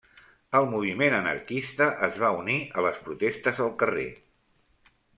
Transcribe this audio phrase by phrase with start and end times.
[0.59, 4.11] El moviment anarquista es va unir a les protestes al carrer.